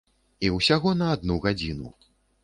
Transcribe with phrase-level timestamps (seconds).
[0.47, 1.91] І усяго на адну гадзіну.